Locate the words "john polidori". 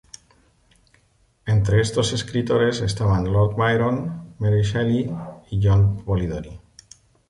5.61-6.59